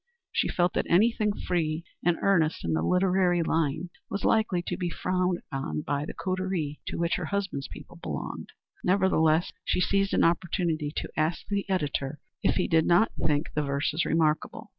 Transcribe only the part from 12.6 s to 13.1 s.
did